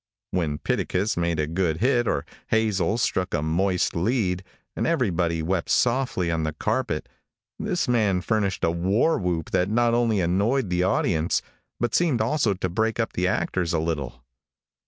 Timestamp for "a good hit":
1.39-2.07